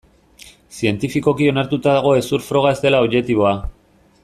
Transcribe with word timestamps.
Zientifikoki 0.77 1.49
onartuta 1.51 1.93
dago 1.99 2.15
hezur 2.21 2.45
froga 2.47 2.73
ez 2.77 2.79
dela 2.87 3.03
objektiboa. 3.09 3.53